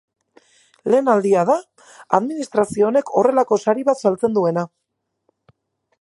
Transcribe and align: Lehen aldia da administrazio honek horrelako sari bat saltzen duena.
Lehen 0.93 1.11
aldia 1.15 1.43
da 1.49 1.57
administrazio 2.19 2.89
honek 2.89 3.13
horrelako 3.21 3.61
sari 3.67 3.89
bat 3.91 4.05
saltzen 4.07 4.37
duena. 4.39 4.65